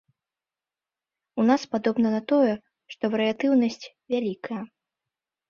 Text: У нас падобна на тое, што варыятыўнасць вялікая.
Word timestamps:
У 1.43 1.45
нас 1.49 1.61
падобна 1.73 2.07
на 2.15 2.21
тое, 2.33 2.53
што 2.95 3.03
варыятыўнасць 3.17 3.85
вялікая. 4.17 4.61